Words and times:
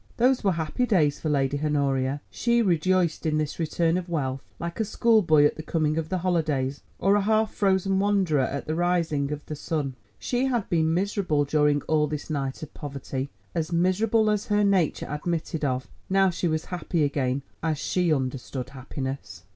Those 0.17 0.43
were 0.43 0.53
happy 0.53 0.87
days 0.87 1.19
for 1.19 1.29
Lady 1.29 1.61
Honoria! 1.63 2.21
She 2.31 2.63
rejoiced 2.63 3.27
in 3.27 3.37
this 3.37 3.59
return 3.59 3.99
of 3.99 4.09
wealth 4.09 4.41
like 4.57 4.79
a 4.79 4.83
school 4.83 5.21
boy 5.21 5.45
at 5.45 5.57
the 5.57 5.61
coming 5.61 5.95
of 5.95 6.09
the 6.09 6.17
holidays, 6.17 6.81
or 6.97 7.13
a 7.15 7.21
half 7.21 7.53
frozen 7.53 7.99
wanderer 7.99 8.41
at 8.41 8.65
the 8.65 8.73
rising 8.73 9.31
of 9.31 9.45
the 9.45 9.55
sun. 9.55 9.93
She 10.17 10.45
had 10.45 10.67
been 10.71 10.91
miserable 10.95 11.45
during 11.45 11.83
all 11.83 12.07
this 12.07 12.31
night 12.31 12.63
of 12.63 12.73
poverty, 12.73 13.29
as 13.53 13.71
miserable 13.71 14.31
as 14.31 14.47
her 14.47 14.63
nature 14.63 15.05
admitted 15.07 15.63
of, 15.63 15.87
now 16.09 16.31
she 16.31 16.47
was 16.47 16.65
happy 16.73 17.03
again, 17.03 17.43
as 17.61 17.77
she 17.77 18.11
understood 18.11 18.71
happiness. 18.71 19.43